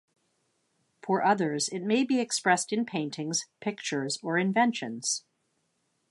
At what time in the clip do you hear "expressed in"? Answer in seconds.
2.19-2.87